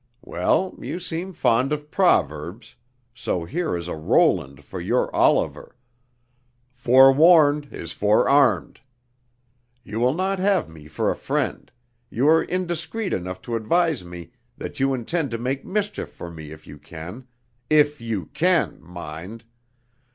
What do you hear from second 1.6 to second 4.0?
of proverbs, so here is a